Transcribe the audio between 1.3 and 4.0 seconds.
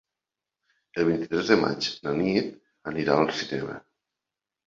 de maig na Nit anirà al cinema.